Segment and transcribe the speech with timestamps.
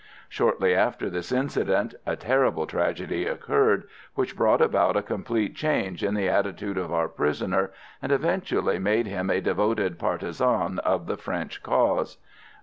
[0.29, 6.15] Shortly after this incident a terrible tragedy occurred, which brought about a complete change in
[6.15, 11.61] the attitude of our prisoner, and eventually made him a devoted partisan of the French
[11.61, 12.17] cause.